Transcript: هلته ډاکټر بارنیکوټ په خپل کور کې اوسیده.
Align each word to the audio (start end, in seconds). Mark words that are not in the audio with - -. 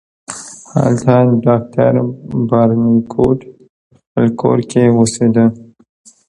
هلته 0.81 1.15
ډاکټر 1.45 1.93
بارنیکوټ 2.49 3.39
په 3.87 3.95
خپل 4.03 4.25
کور 4.41 4.59
کې 4.71 4.83
اوسیده. 4.97 5.45